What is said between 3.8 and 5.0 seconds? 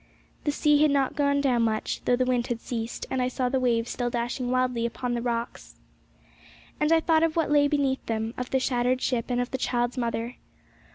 still dashing wildly